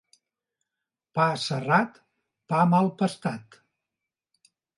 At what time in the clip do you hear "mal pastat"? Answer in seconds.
2.73-3.61